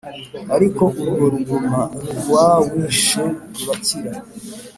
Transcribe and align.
ariko 0.55 0.83
urwo 1.01 1.25
ruguma 1.33 1.79
rwawishe 2.19 3.23
rurakira. 3.55 4.11